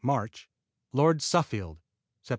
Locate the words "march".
0.03-0.49